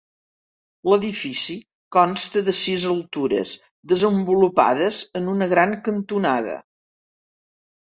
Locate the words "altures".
2.95-3.53